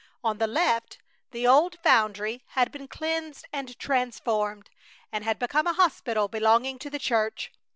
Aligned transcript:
On 0.23 0.39
the 0.39 0.47
left, 0.47 0.97
the 1.29 1.45
old 1.45 1.77
foundry 1.83 2.43
had 2.57 2.71
been 2.71 2.87
cleansed 2.87 3.45
and 3.53 3.77
transformed, 3.77 4.71
and 5.11 5.23
had 5.23 5.37
become 5.37 5.67
a 5.67 5.73
hospital 5.73 6.27
belonging 6.27 6.79
to 6.79 6.89
the 6.89 6.97
church. 6.97 7.51